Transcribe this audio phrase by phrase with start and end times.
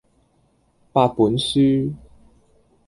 [0.93, 1.93] 八本書